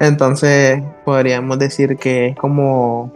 Entonces 0.00 0.82
podríamos 1.06 1.58
decir 1.58 1.96
que 1.96 2.26
es 2.26 2.36
como, 2.36 3.10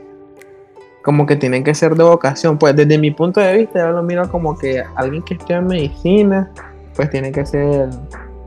como 1.02 1.26
que 1.26 1.37
tienen 1.37 1.64
que 1.64 1.75
ser 1.75 1.97
de 1.97 2.04
vocación. 2.04 2.56
Pues 2.56 2.75
desde 2.75 2.97
mi 2.97 3.11
punto 3.11 3.40
de 3.40 3.59
vista 3.59 3.80
yo 3.80 3.92
lo 3.92 4.02
miro 4.02 4.26
como 4.30 4.56
que 4.56 4.83
alguien 4.97 5.23
que 5.23 5.35
estudia 5.35 5.61
medicina 5.61 6.50
pues 6.97 7.11
tiene 7.11 7.30
que 7.30 7.44
ser 7.44 7.90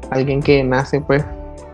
alguien 0.10 0.42
que 0.42 0.64
nace 0.64 1.02
pues 1.02 1.24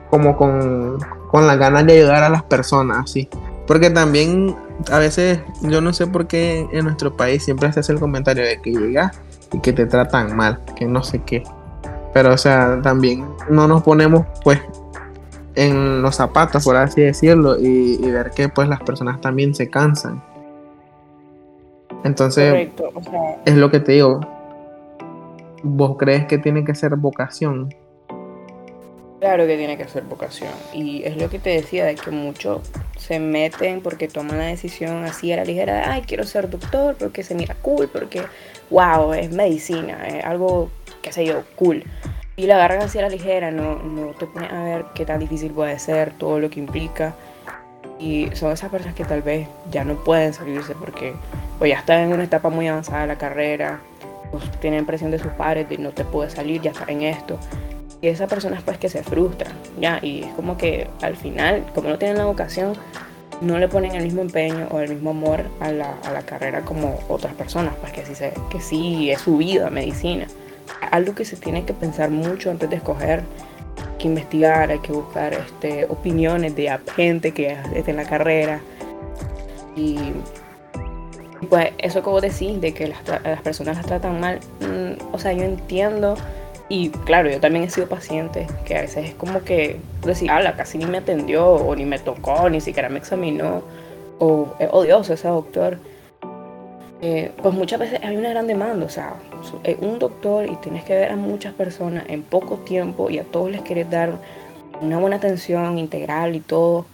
como 0.10 0.38
con, 0.38 1.00
con 1.32 1.48
las 1.48 1.58
ganas 1.58 1.86
de 1.86 1.94
ayudar 1.94 2.24
a 2.24 2.30
las 2.30 2.44
personas, 2.44 2.98
así. 3.04 3.28
Porque 3.66 3.90
también 3.90 4.56
a 4.92 5.00
veces 5.00 5.40
yo 5.62 5.82
no 5.82 5.94
sé 5.94 6.08
por 6.08 6.28
qué 6.28 6.68
en 6.72 6.86
nuestro 6.86 7.16
país 7.16 7.44
siempre 7.44 7.72
se 7.72 7.80
hace 7.80 7.94
el 7.94 8.00
comentario 8.00 8.44
de 8.44 8.62
que 8.62 8.72
llegas 8.72 9.20
y 9.52 9.60
que 9.60 9.74
te 9.74 9.86
tratan 9.86 10.36
mal, 10.36 10.60
que 10.76 10.86
no 10.86 11.04
sé 11.04 11.20
qué. 11.26 11.44
Pero 12.14 12.34
o 12.34 12.38
sea, 12.38 12.80
también 12.84 13.26
no 13.50 13.68
nos 13.68 13.84
ponemos 13.84 14.26
pues 14.44 14.60
en 15.56 16.02
los 16.02 16.16
zapatos, 16.16 16.64
por 16.64 16.76
así 16.76 17.02
decirlo, 17.02 17.58
y, 17.60 17.98
ver 18.12 18.32
que 18.32 18.50
pues 18.50 18.68
las 18.68 18.82
personas 18.82 19.22
también 19.22 19.54
se 19.56 19.70
cansan. 19.70 20.22
Entonces, 22.04 22.70
es 23.46 23.56
lo 23.56 23.72
que 23.72 23.80
te 23.80 23.94
digo. 23.94 24.20
¿Vos 25.64 25.96
crees 25.98 26.26
que 26.26 26.38
tiene 26.38 26.66
que 26.66 26.76
ser 26.76 26.96
vocación? 26.98 27.74
Claro 29.24 29.48
que 29.48 29.56
tiene 29.56 29.78
que 29.78 29.88
ser 29.88 30.04
vocación. 30.04 30.52
Y 30.74 31.02
es 31.06 31.16
lo 31.16 31.30
que 31.30 31.40
te 31.40 31.52
decía, 31.52 31.86
de 31.86 31.96
que 31.96 32.12
muchos 32.12 32.60
se 32.98 33.20
meten 33.20 33.80
porque 33.80 34.10
toman 34.10 34.38
la 34.38 34.48
decisión 34.48 35.06
así 35.06 35.32
a 35.32 35.38
la 35.38 35.46
ligera 35.46 35.76
de, 35.76 35.80
ay, 35.80 36.02
quiero 36.02 36.26
ser 36.26 36.50
doctor 36.50 36.98
porque 37.00 37.24
se 37.24 37.34
mira 37.34 37.56
cool, 37.62 37.88
porque, 37.88 38.22
wow, 38.70 39.14
es 39.14 39.32
medicina, 39.32 40.06
es 40.10 40.26
algo, 40.26 40.72
qué 41.02 41.14
sé 41.14 41.26
yo, 41.26 41.46
cool. 41.56 41.86
Y 42.36 42.48
la 42.48 42.56
agarran 42.56 42.82
así 42.82 43.00
a 43.00 43.04
la 43.04 43.08
ligera, 43.08 43.50
no, 43.50 43.76
no 43.76 44.08
te 44.08 44.26
pones 44.26 44.52
a 44.52 44.62
ver 44.62 44.86
qué 44.94 45.06
tan 45.06 45.22
difícil 45.22 45.54
puede 45.54 45.80
ser, 45.80 46.12
todo 46.18 46.42
lo 46.42 46.50
que 46.50 46.60
implica. 46.60 47.16
Y 48.00 48.28
son 48.34 48.52
esas 48.52 48.70
personas 48.70 48.94
que 48.94 49.06
tal 49.06 49.22
vez 49.22 49.48
ya 49.72 49.86
no 49.86 50.04
pueden 50.04 50.34
salirse 50.34 50.76
porque 50.76 51.14
o 51.62 51.66
ya 51.66 51.80
están 51.80 52.00
en 52.02 52.12
una 52.12 52.26
etapa 52.26 52.50
muy 52.50 52.68
avanzada 52.68 53.04
de 53.04 53.08
la 53.08 53.18
carrera, 53.18 53.80
tienen 54.60 54.86
presión 54.86 55.12
de 55.12 55.20
sus 55.20 55.32
padres 55.32 55.70
de 55.70 55.78
no 55.78 55.92
te 55.92 56.04
puedes 56.04 56.34
salir, 56.34 56.62
ya 56.62 56.72
está 56.72 56.92
en 56.92 57.04
esto. 57.04 57.40
Y 58.04 58.10
esas 58.10 58.30
personas 58.30 58.62
pues 58.64 58.78
que 58.78 58.90
se 58.90 59.02
frustran, 59.02 59.54
¿ya? 59.80 60.00
Y 60.02 60.24
es 60.24 60.34
como 60.34 60.58
que 60.58 60.90
al 61.02 61.16
final, 61.16 61.64
como 61.74 61.88
no 61.88 61.98
tienen 61.98 62.18
la 62.18 62.26
vocación, 62.26 62.74
no 63.40 63.58
le 63.60 63.70
ponen 63.70 63.96
el 63.96 64.04
mismo 64.04 64.22
empeño 64.22 64.68
o 64.72 64.82
el 64.82 64.90
mismo 64.90 65.12
amor 65.12 65.46
a 65.62 65.72
la, 65.72 65.94
a 66.04 66.12
la 66.12 66.22
carrera 66.24 66.64
como 66.64 67.00
otras 67.08 67.34
personas, 67.34 67.74
pues 67.80 67.94
que 67.94 68.06
sí, 68.06 68.14
se, 68.14 68.34
que 68.50 68.60
sí 68.60 69.10
es 69.10 69.22
su 69.22 69.38
vida, 69.38 69.70
medicina. 69.70 70.28
Algo 70.92 71.16
que 71.16 71.24
se 71.24 71.38
tiene 71.38 71.64
que 71.64 71.74
pensar 71.74 72.10
mucho 72.10 72.52
antes 72.52 72.70
de 72.70 72.76
escoger, 72.76 73.22
hay 73.22 73.98
que 73.98 74.08
investigar, 74.10 74.70
hay 74.70 74.80
que 74.80 74.92
buscar 74.92 75.34
este, 75.34 75.86
opiniones 75.86 76.58
de 76.58 76.78
gente 76.98 77.32
que 77.32 77.56
esté 77.74 77.92
en 77.92 77.96
la 77.96 78.06
carrera. 78.06 78.60
Y 79.78 79.98
pues 81.50 81.70
eso 81.78 82.04
como 82.04 82.20
decís, 82.20 82.60
de 82.60 82.74
que 82.74 82.90
las, 82.90 83.00
las 83.24 83.42
personas 83.44 83.78
las 83.78 83.86
tratan 83.86 84.20
mal, 84.20 84.42
mm, 84.60 85.14
o 85.16 85.20
sea, 85.20 85.32
yo 85.32 85.44
entiendo 85.44 86.18
y 86.74 86.90
claro, 86.90 87.30
yo 87.30 87.40
también 87.40 87.66
he 87.66 87.70
sido 87.70 87.88
paciente, 87.88 88.48
que 88.66 88.76
a 88.76 88.82
veces 88.82 89.10
es 89.10 89.14
como 89.14 89.44
que 89.44 89.80
decir, 90.04 90.32
ala, 90.32 90.56
casi 90.56 90.80
ni 90.80 90.88
me 90.88 90.98
atendió, 90.98 91.48
o 91.52 91.76
ni 91.76 91.86
me 91.86 92.00
tocó, 92.00 92.50
ni 92.50 92.62
siquiera 92.62 92.90
me 92.90 92.98
examinó, 92.98 93.62
o 94.18 94.56
es 94.58 94.70
odioso 94.72 95.14
ese 95.14 95.28
doctor. 95.28 95.78
Eh, 97.00 97.32
pues 97.44 97.54
muchas 97.54 97.80
veces 97.80 98.00
hay 98.02 98.18
una 98.18 98.32
gran 98.32 98.48
demanda, 98.48 98.88
o 98.88 98.90
sea, 98.90 99.14
es 99.64 99.78
un 99.82 100.00
doctor 100.00 100.50
y 100.50 100.56
tienes 100.56 100.84
que 100.84 100.96
ver 100.96 101.12
a 101.12 101.16
muchas 101.16 101.54
personas 101.54 102.06
en 102.08 102.24
poco 102.24 102.58
tiempo 102.58 103.12
y 103.12 103.20
a 103.20 103.24
todos 103.24 103.52
les 103.52 103.62
quieres 103.62 103.88
dar 103.92 104.14
una 104.82 104.98
buena 104.98 105.18
atención 105.18 105.78
integral 105.78 106.36
y 106.36 106.40
todo. 106.40 106.88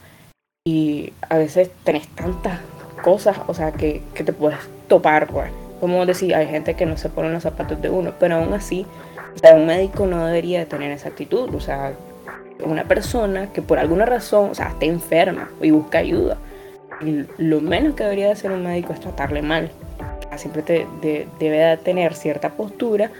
Y 0.67 1.13
a 1.29 1.37
veces 1.37 1.71
tenés 1.85 2.05
tantas 2.09 2.59
cosas, 3.01 3.37
o 3.47 3.53
sea, 3.53 3.71
que, 3.71 4.01
que 4.13 4.25
te 4.25 4.33
puedes 4.33 4.59
topar, 4.89 5.27
pues. 5.27 5.49
Como 5.79 6.05
decir, 6.05 6.35
hay 6.35 6.47
gente 6.47 6.73
que 6.73 6.85
no 6.85 6.97
se 6.97 7.07
pone 7.07 7.31
los 7.31 7.43
zapatos 7.43 7.81
de 7.81 7.89
uno, 7.89 8.11
pero 8.19 8.35
aún 8.35 8.53
así 8.53 8.85
un 9.53 9.65
médico 9.65 10.05
no 10.05 10.25
debería 10.25 10.65
tener 10.65 10.91
esa 10.91 11.09
actitud, 11.09 11.53
o 11.53 11.59
sea, 11.59 11.93
una 12.63 12.83
persona 12.83 13.51
que 13.51 13.61
por 13.61 13.79
alguna 13.79 14.05
razón, 14.05 14.51
o 14.51 14.55
sea, 14.55 14.69
esté 14.69 14.87
enferma 14.87 15.49
y 15.61 15.71
busca 15.71 15.99
ayuda. 15.99 16.37
Lo 17.37 17.61
menos 17.61 17.95
que 17.95 18.03
debería 18.03 18.31
hacer 18.31 18.51
un 18.51 18.63
médico 18.63 18.93
es 18.93 18.99
tratarle 18.99 19.41
mal. 19.41 19.71
Siempre 20.35 20.61
te, 20.61 20.85
debe 21.39 21.77
tener 21.77 22.13
cierta 22.13 22.49
postura 22.49 23.11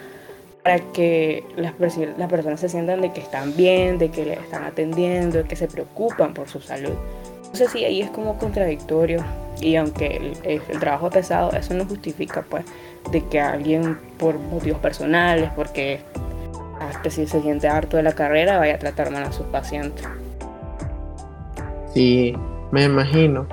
para 0.64 0.80
que 0.80 1.44
las, 1.56 1.74
las 2.18 2.30
personas 2.30 2.60
se 2.60 2.70
sientan 2.70 3.02
de 3.02 3.12
que 3.12 3.22
están 3.22 3.56
bien, 3.56 3.98
de 3.98 4.10
que 4.10 4.26
le 4.26 4.34
están 4.34 4.64
atendiendo, 4.64 5.40
de 5.40 5.44
que 5.46 5.56
se 5.56 5.68
preocupan 5.68 6.34
por 6.34 6.48
su 6.50 6.60
salud. 6.60 6.94
Entonces 7.38 7.72
sí, 7.72 7.84
ahí 7.84 8.02
es 8.02 8.10
como 8.12 8.38
contradictorio 8.38 9.24
y 9.60 9.76
aunque 9.76 10.34
el, 10.44 10.62
el 10.70 10.80
trabajo 10.80 11.10
pesado, 11.10 11.52
eso 11.54 11.74
no 11.74 11.86
justifica 11.86 12.44
pues 12.48 12.64
de 13.12 13.26
que 13.26 13.40
alguien 13.40 13.98
por 14.18 14.38
motivos 14.38 14.80
personales, 14.80 15.50
porque 15.56 16.02
hasta 16.80 17.10
si 17.10 17.28
se 17.28 17.42
siente 17.42 17.68
harto 17.68 17.98
de 17.98 18.04
la 18.04 18.14
carrera, 18.14 18.58
vaya 18.58 18.76
a 18.76 18.80
tratar 18.80 19.12
mal 19.12 19.24
a 19.24 19.32
sus 19.32 19.46
pacientes. 19.48 20.06
Sí, 21.94 22.34
me 22.72 22.84
imagino. 22.84 23.48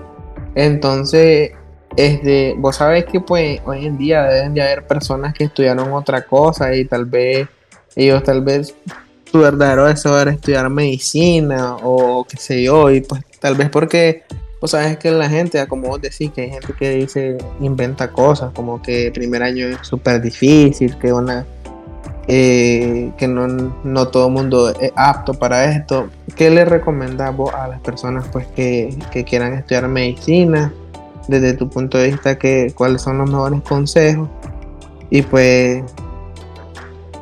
Entonces, 0.54 1.52
de 1.96 2.54
vos 2.58 2.76
sabés 2.76 3.06
que 3.06 3.20
pues 3.20 3.60
hoy 3.64 3.86
en 3.86 3.96
día 3.96 4.24
deben 4.24 4.54
de 4.54 4.62
haber 4.62 4.86
personas 4.86 5.34
que 5.34 5.44
estudiaron 5.44 5.92
otra 5.92 6.22
cosa 6.26 6.74
y 6.74 6.84
tal 6.84 7.06
vez 7.06 7.48
ellos 7.94 8.22
tal 8.22 8.42
vez 8.42 8.74
su 9.32 9.40
verdadero 9.40 9.86
deseo 9.86 10.20
era 10.20 10.30
estudiar 10.30 10.68
medicina 10.68 11.76
o 11.82 12.24
qué 12.28 12.36
sé 12.36 12.62
yo, 12.62 12.90
y 12.90 13.00
pues 13.00 13.22
tal 13.40 13.54
vez 13.54 13.70
porque 13.70 14.24
o 14.74 14.78
es 14.78 14.96
que 14.98 15.10
la 15.10 15.28
gente, 15.28 15.64
como 15.66 15.88
vos 15.88 16.00
decís, 16.00 16.30
que 16.32 16.42
hay 16.42 16.50
gente 16.50 16.72
que 16.78 16.90
dice, 16.90 17.38
inventa 17.60 18.10
cosas, 18.10 18.52
como 18.54 18.80
que 18.82 19.06
el 19.06 19.12
primer 19.12 19.42
año 19.42 19.66
es 19.66 19.78
súper 19.82 20.20
difícil, 20.20 20.96
que 20.98 21.12
una 21.12 21.44
eh, 22.28 23.12
que 23.16 23.28
no, 23.28 23.46
no, 23.46 24.08
todo 24.08 24.26
el 24.26 24.32
mundo 24.32 24.70
es 24.70 24.92
apto 24.96 25.34
para 25.34 25.70
esto. 25.70 26.08
¿Qué 26.34 26.50
le 26.50 26.64
recomendás 26.64 27.36
vos 27.36 27.54
a 27.54 27.68
las 27.68 27.80
personas 27.80 28.26
pues 28.32 28.46
que, 28.48 28.96
que, 29.12 29.24
quieran 29.24 29.54
estudiar 29.54 29.86
medicina? 29.88 30.72
Desde 31.28 31.54
tu 31.54 31.68
punto 31.68 31.98
de 31.98 32.10
vista, 32.10 32.38
que, 32.38 32.72
¿cuáles 32.76 33.02
son 33.02 33.18
los 33.18 33.30
mejores 33.30 33.60
consejos? 33.62 34.28
Y 35.10 35.22
pues 35.22 35.84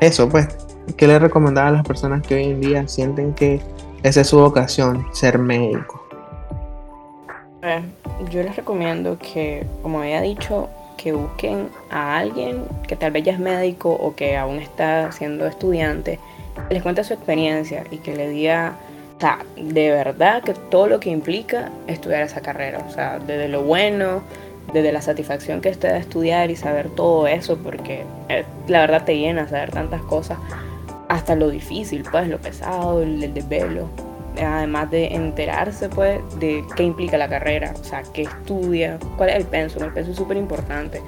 eso, 0.01 0.29
pues, 0.29 0.49
¿qué 0.97 1.07
le 1.07 1.19
recomendás 1.19 1.69
a 1.69 1.71
las 1.71 1.87
personas 1.87 2.27
que 2.27 2.35
hoy 2.35 2.45
en 2.45 2.61
día 2.61 2.89
sienten 2.89 3.35
que 3.35 3.61
esa 4.03 4.23
es 4.23 4.29
su 4.29 4.39
vocación, 4.39 5.07
ser 5.13 5.39
médico? 5.39 6.04
Yo 8.31 8.43
les 8.43 8.57
recomiendo 8.57 9.19
que, 9.19 9.65
como 9.83 10.01
había 10.01 10.21
dicho, 10.21 10.69
que 10.97 11.13
busquen 11.13 11.69
a 11.91 12.19
alguien 12.19 12.65
que 12.87 12.97
tal 12.97 13.13
vez 13.13 13.25
ya 13.25 13.33
es 13.33 13.39
médico 13.39 13.93
o 13.93 14.15
que 14.15 14.37
aún 14.37 14.59
está 14.59 15.11
siendo 15.13 15.47
estudiante, 15.47 16.19
que 16.69 16.75
les 16.75 16.83
cuente 16.83 17.05
su 17.05 17.15
experiencia 17.15 17.85
y 17.91 17.99
que 17.99 18.15
le 18.15 18.29
diga, 18.29 18.77
o 19.17 19.21
sea, 19.21 19.39
de 19.57 19.91
verdad 19.91 20.43
que 20.43 20.55
todo 20.55 20.87
lo 20.87 21.01
que 21.01 21.11
implica 21.11 21.71
estudiar 21.87 22.23
esa 22.23 22.41
carrera, 22.41 22.85
o 22.89 22.91
sea, 22.93 23.19
desde 23.19 23.49
lo 23.49 23.63
bueno, 23.63 24.23
desde 24.73 24.93
la 24.93 25.03
satisfacción 25.03 25.61
que 25.61 25.69
esté 25.69 25.89
de 25.89 25.99
estudiar 25.99 26.51
y 26.51 26.57
saber 26.57 26.89
todo 26.91 27.27
eso, 27.27 27.59
porque 27.59 28.05
eh, 28.29 28.45
la 28.69 28.81
verdad 28.81 29.05
te 29.05 29.17
llena 29.17 29.49
saber 29.49 29.71
tantas 29.71 30.03
cosas, 30.03 30.39
hasta 31.09 31.35
lo 31.35 31.51
difícil, 31.51 32.05
pues, 32.11 32.29
lo 32.29 32.39
pesado, 32.39 33.03
el, 33.03 33.23
el 33.23 33.35
desvelo 33.35 33.89
además 34.39 34.91
de 34.91 35.07
enterarse 35.15 35.89
pues 35.89 36.21
de 36.39 36.65
qué 36.77 36.83
implica 36.83 37.17
la 37.19 37.29
carrera, 37.29 37.75
o 37.81 37.85
sea, 37.85 38.03
qué 38.13 38.23
estudia, 38.23 38.99
cuál 39.17 39.31
es 39.31 39.37
el 39.37 39.45
pensum, 39.45 39.85
el 39.85 39.93
pensum 39.93 40.13
es 40.13 40.19
súper 40.19 40.37
importante 40.37 41.01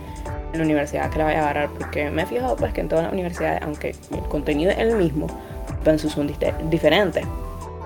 en 0.52 0.58
la 0.58 0.64
universidad 0.64 1.10
que 1.10 1.18
la 1.18 1.24
vaya 1.24 1.38
a 1.40 1.42
agarrar, 1.42 1.68
porque 1.70 2.10
me 2.10 2.22
he 2.22 2.26
fijado 2.26 2.56
pues 2.56 2.72
que 2.72 2.80
en 2.80 2.88
todas 2.88 3.04
las 3.04 3.12
universidades, 3.12 3.62
aunque 3.62 3.94
el 4.12 4.22
contenido 4.28 4.70
es 4.70 4.78
el 4.78 4.96
mismo, 4.96 5.26
los 5.68 5.78
pensum 5.78 6.10
son 6.10 6.32
diferentes. 6.70 7.24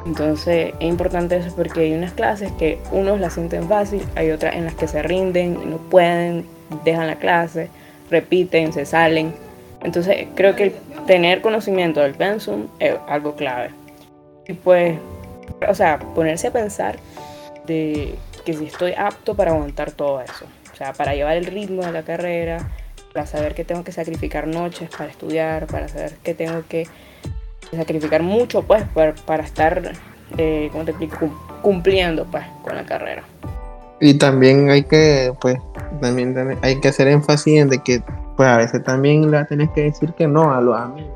Entonces 0.06 0.73
es 0.78 0.87
importante 0.88 1.37
eso 1.37 1.54
porque 1.54 1.80
hay 1.80 1.92
unas 1.92 2.12
clases 2.12 2.50
que 2.52 2.78
unos 2.90 3.20
las 3.20 3.35
sienten 3.35 3.68
fácil, 3.68 4.02
hay 4.16 4.30
otras 4.30 4.54
en 4.54 4.64
las 4.64 4.75
que 4.75 4.88
se 4.88 5.02
rinden, 5.02 5.70
no 5.70 5.76
pueden, 5.76 6.47
dejan 6.85 7.06
la 7.06 7.16
clase, 7.16 7.68
repiten, 8.11 8.73
se 8.73 8.87
salen. 8.87 9.35
Entonces 9.82 10.26
creo 10.35 10.56
que 10.56 10.75
tener 11.06 11.40
conocimiento 11.42 12.00
del 12.00 12.14
pensum 12.14 12.66
es 12.78 12.94
algo 13.09 13.35
clave. 13.35 13.70
Y 14.47 14.54
pues 14.54 14.99
o 15.69 15.75
sea, 15.75 15.99
ponerse 15.99 16.49
a 16.49 16.52
pensar 16.52 16.99
de 17.66 18.14
que 18.45 18.54
si 18.54 18.66
estoy 18.66 18.92
apto 18.97 19.35
para 19.35 19.52
aguantar 19.52 19.92
todo 19.92 20.21
eso. 20.21 20.47
O 20.73 20.76
sea, 20.76 20.92
para 20.92 21.14
llevar 21.14 21.37
el 21.37 21.47
ritmo 21.47 21.83
de 21.83 21.92
la 21.92 22.02
carrera, 22.02 22.71
para 23.12 23.26
saber 23.26 23.54
que 23.54 23.64
tengo 23.64 23.85
que 23.85 23.92
sacrificar 23.92 24.47
noches 24.47 24.88
para 24.90 25.11
estudiar, 25.11 25.66
para 25.66 25.88
saber 25.88 26.12
que 26.23 26.35
tengo 26.35 26.62
que 26.69 26.87
sacrificar 27.76 28.23
mucho, 28.23 28.62
pues, 28.62 28.85
para, 28.95 29.42
estar, 29.42 29.92
eh, 30.38 30.71
te 30.73 30.90
explico? 30.90 31.30
Cumpliendo, 31.62 32.25
pues, 32.30 32.45
con 32.62 32.76
la 32.76 32.85
carrera. 32.85 33.23
Y 34.00 34.14
también 34.14 34.71
hay 34.71 34.85
que, 34.85 35.33
pues, 35.40 35.59
también, 36.00 36.59
hay 36.62 36.80
que 36.80 36.88
hacer 36.88 37.09
énfasis 37.09 37.61
en 37.61 37.69
de 37.69 37.78
que, 37.83 38.02
pues, 38.37 38.49
a 38.49 38.57
veces 38.57 38.83
también 38.83 39.30
le 39.30 39.45
tenés 39.45 39.71
que 39.71 39.83
decir 39.83 40.14
que 40.14 40.26
no 40.26 40.54
a 40.54 40.61
los 40.61 40.76
amigos. 40.76 41.12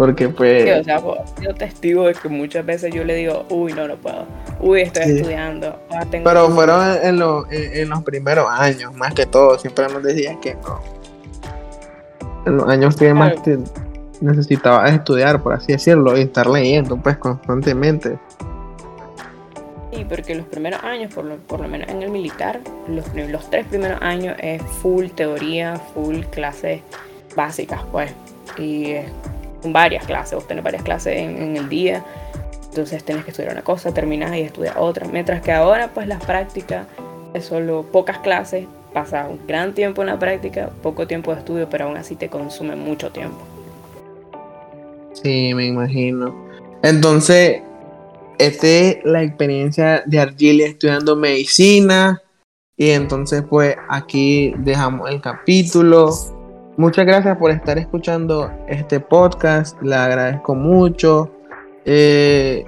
Porque 0.00 0.30
pues... 0.30 0.64
Sí, 0.64 0.70
o 0.70 0.82
sea, 0.82 1.02
yo 1.42 1.54
testigo 1.54 2.06
de 2.06 2.14
que 2.14 2.30
muchas 2.30 2.64
veces 2.64 2.90
yo 2.90 3.04
le 3.04 3.16
digo, 3.16 3.44
uy, 3.50 3.74
no, 3.74 3.86
no 3.86 3.96
puedo. 3.96 4.24
Uy, 4.58 4.80
estoy 4.80 5.02
estudiando. 5.02 5.78
Ah, 5.90 6.06
Pero 6.10 6.48
fueron 6.48 6.96
en, 7.02 7.18
los 7.18 8.02
primeros 8.02 8.46
años, 8.48 8.94
más 8.94 9.12
que 9.12 9.26
todo. 9.26 9.58
Siempre 9.58 9.88
nos 9.88 10.02
decían 10.02 10.40
que 10.40 10.54
no. 10.54 10.80
En 12.46 12.56
los 12.56 12.66
años 12.66 12.96
que 12.96 13.12
más 13.12 13.42
te 13.42 13.58
necesitabas 14.22 14.90
estudiar, 14.90 15.42
por 15.42 15.52
así 15.52 15.72
decirlo, 15.72 16.16
y 16.16 16.22
estar 16.22 16.46
leyendo 16.46 16.96
pues 16.96 17.18
constantemente. 17.18 18.18
Sí, 19.92 20.06
porque 20.08 20.34
los 20.34 20.46
primeros 20.46 20.82
años, 20.82 21.12
por 21.12 21.26
lo, 21.26 21.36
por 21.36 21.60
lo 21.60 21.68
menos 21.68 21.90
en 21.90 22.02
el 22.02 22.08
militar, 22.08 22.60
los, 22.88 23.04
los 23.14 23.50
tres 23.50 23.66
primeros 23.66 24.00
años 24.00 24.34
es 24.40 24.62
full 24.62 25.08
teoría, 25.08 25.76
full 25.92 26.20
clases 26.30 26.80
básicas, 27.36 27.82
pues. 27.92 28.10
Y 28.56 28.94
varias 29.64 30.04
clases, 30.06 30.34
vos 30.34 30.46
tenés 30.46 30.64
varias 30.64 30.82
clases 30.82 31.16
en, 31.16 31.56
el 31.56 31.68
día, 31.68 32.04
entonces 32.64 33.04
tenés 33.04 33.24
que 33.24 33.30
estudiar 33.30 33.52
una 33.52 33.62
cosa, 33.62 33.92
terminas 33.92 34.34
y 34.36 34.40
estudias 34.40 34.76
otra. 34.76 35.06
Mientras 35.08 35.42
que 35.42 35.52
ahora, 35.52 35.90
pues 35.92 36.06
las 36.06 36.24
prácticas 36.24 36.86
es 37.34 37.44
solo 37.44 37.84
pocas 37.90 38.18
clases, 38.18 38.66
pasa 38.92 39.26
un 39.28 39.40
gran 39.46 39.74
tiempo 39.74 40.02
en 40.02 40.08
la 40.08 40.18
práctica, 40.18 40.70
poco 40.82 41.06
tiempo 41.06 41.32
de 41.32 41.40
estudio, 41.40 41.68
pero 41.68 41.86
aún 41.86 41.96
así 41.96 42.16
te 42.16 42.28
consume 42.28 42.76
mucho 42.76 43.10
tiempo. 43.10 43.38
Sí, 45.12 45.52
me 45.54 45.66
imagino. 45.66 46.34
Entonces, 46.82 47.62
esta 48.38 48.66
es 48.66 48.98
la 49.04 49.22
experiencia 49.22 50.02
de 50.06 50.18
Argilia 50.18 50.66
estudiando 50.66 51.14
medicina. 51.14 52.22
Y 52.76 52.90
entonces, 52.90 53.42
pues 53.48 53.76
aquí 53.90 54.54
dejamos 54.58 55.10
el 55.10 55.20
capítulo. 55.20 56.10
Muchas 56.80 57.04
gracias 57.04 57.36
por 57.36 57.50
estar 57.50 57.76
escuchando 57.76 58.50
este 58.66 59.00
podcast. 59.00 59.78
Le 59.82 59.94
agradezco 59.94 60.54
mucho. 60.54 61.30
Eh, 61.84 62.64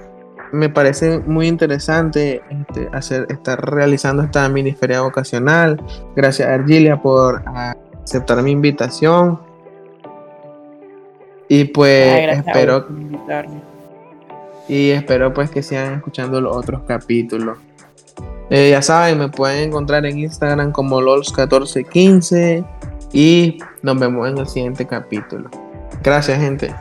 me 0.52 0.69
parece 0.69 1.21
muy 1.21 1.49
interesante 1.49 2.42
este, 2.50 2.90
hacer, 2.92 3.26
estar 3.31 3.59
realizando 3.75 4.23
esta 4.23 4.47
miniferia 4.50 5.00
vocacional. 5.00 5.83
Gracias, 6.14 6.47
Argilia, 6.47 7.00
por 7.00 7.42
aceptar 8.04 8.42
mi 8.42 8.50
invitación. 8.50 9.40
Y 11.49 11.64
pues 11.64 12.37
espero. 12.37 12.87
Y 14.69 14.90
espero 14.90 15.33
pues 15.33 15.50
que 15.50 15.62
sigan 15.62 15.95
escuchando 15.95 16.38
los 16.38 16.54
otros 16.54 16.83
capítulos. 16.83 17.57
Eh, 18.50 18.69
ya 18.73 18.83
saben, 18.83 19.19
me 19.19 19.31
pueden 19.31 19.71
encontrar 19.71 20.04
en 20.04 20.19
Instagram 20.19 20.71
como 20.71 21.00
LOLS1415 21.00 22.62
y 23.12 23.59
nos 23.83 23.99
vemos 23.99 24.28
en 24.28 24.38
el 24.38 24.47
siguiente 24.47 24.87
capítulo. 24.87 25.50
Gracias, 26.02 26.38
gente. 26.40 26.75